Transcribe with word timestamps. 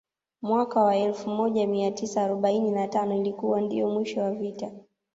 Mwaka 0.41 0.83
wa 0.83 0.95
elfu 0.95 1.29
moj 1.29 1.55
mia 1.57 1.91
tisa 1.91 2.23
arobaini 2.23 2.71
na 2.71 2.87
tano 2.87 3.15
ilikuwa 3.17 3.61
ndio 3.61 3.89
mwisho 3.89 4.21
wa 4.21 4.31
vita 4.35 4.71